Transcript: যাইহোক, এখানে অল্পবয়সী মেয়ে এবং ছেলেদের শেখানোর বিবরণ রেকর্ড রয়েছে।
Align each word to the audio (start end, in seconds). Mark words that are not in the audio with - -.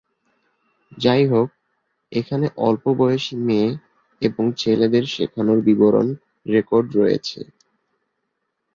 যাইহোক, 0.97 1.49
এখানে 2.11 2.45
অল্পবয়সী 2.59 3.35
মেয়ে 3.47 3.69
এবং 4.21 4.45
ছেলেদের 4.57 5.03
শেখানোর 5.13 5.59
বিবরণ 5.67 6.07
রেকর্ড 6.45 6.87
রয়েছে। 6.95 7.39